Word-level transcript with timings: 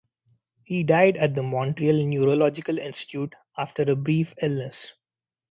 He 0.63 0.81
died 0.83 1.15
at 1.17 1.35
the 1.35 1.43
Montreal 1.43 2.03
Neurological 2.07 2.79
Institute 2.79 3.35
after 3.55 3.83
a 3.83 3.95
brief 3.95 4.33
illness. 4.41 4.93